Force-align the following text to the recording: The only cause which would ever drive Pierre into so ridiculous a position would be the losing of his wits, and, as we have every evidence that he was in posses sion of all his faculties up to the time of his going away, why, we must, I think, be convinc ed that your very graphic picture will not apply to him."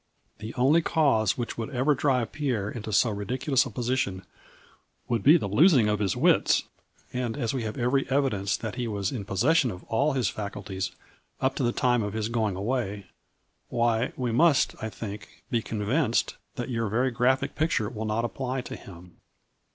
The 0.39 0.55
only 0.55 0.81
cause 0.81 1.37
which 1.37 1.59
would 1.59 1.69
ever 1.69 1.93
drive 1.93 2.31
Pierre 2.31 2.71
into 2.71 2.91
so 2.91 3.11
ridiculous 3.11 3.67
a 3.67 3.69
position 3.69 4.25
would 5.07 5.21
be 5.21 5.37
the 5.37 5.45
losing 5.47 5.87
of 5.87 5.99
his 5.99 6.17
wits, 6.17 6.63
and, 7.13 7.37
as 7.37 7.53
we 7.53 7.61
have 7.61 7.77
every 7.77 8.09
evidence 8.09 8.57
that 8.57 8.77
he 8.77 8.87
was 8.87 9.11
in 9.11 9.25
posses 9.25 9.57
sion 9.59 9.69
of 9.69 9.83
all 9.83 10.13
his 10.13 10.27
faculties 10.27 10.89
up 11.39 11.53
to 11.57 11.61
the 11.63 11.71
time 11.71 12.01
of 12.01 12.13
his 12.13 12.29
going 12.29 12.55
away, 12.55 13.05
why, 13.69 14.11
we 14.17 14.31
must, 14.31 14.73
I 14.81 14.89
think, 14.89 15.43
be 15.51 15.61
convinc 15.61 16.23
ed 16.23 16.33
that 16.55 16.69
your 16.69 16.89
very 16.89 17.11
graphic 17.11 17.53
picture 17.53 17.87
will 17.87 18.05
not 18.05 18.25
apply 18.25 18.61
to 18.61 18.75
him." 18.75 19.17